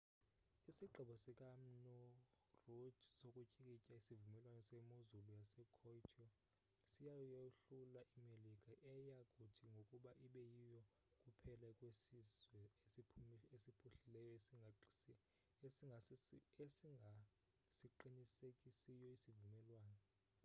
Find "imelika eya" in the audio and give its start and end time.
8.19-9.19